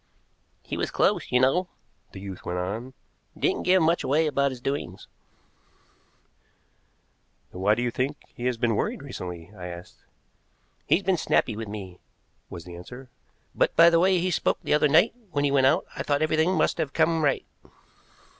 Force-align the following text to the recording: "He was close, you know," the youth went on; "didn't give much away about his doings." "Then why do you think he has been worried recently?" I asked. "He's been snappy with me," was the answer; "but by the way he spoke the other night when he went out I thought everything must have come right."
"He 0.63 0.77
was 0.77 0.89
close, 0.89 1.31
you 1.31 1.39
know," 1.39 1.67
the 2.11 2.19
youth 2.19 2.43
went 2.43 2.57
on; 2.57 2.95
"didn't 3.37 3.61
give 3.61 3.83
much 3.83 4.03
away 4.03 4.25
about 4.25 4.49
his 4.49 4.59
doings." 4.59 5.07
"Then 7.51 7.61
why 7.61 7.75
do 7.75 7.83
you 7.83 7.91
think 7.91 8.17
he 8.33 8.45
has 8.47 8.57
been 8.57 8.75
worried 8.75 9.03
recently?" 9.03 9.51
I 9.55 9.67
asked. 9.67 10.03
"He's 10.87 11.03
been 11.03 11.17
snappy 11.17 11.55
with 11.55 11.67
me," 11.67 11.99
was 12.49 12.63
the 12.65 12.75
answer; 12.75 13.11
"but 13.53 13.75
by 13.75 13.91
the 13.91 13.99
way 13.99 14.17
he 14.17 14.31
spoke 14.31 14.57
the 14.63 14.73
other 14.73 14.87
night 14.87 15.13
when 15.33 15.43
he 15.45 15.51
went 15.51 15.67
out 15.67 15.85
I 15.95 16.01
thought 16.01 16.23
everything 16.23 16.55
must 16.55 16.79
have 16.79 16.93
come 16.93 17.23
right." 17.23 17.45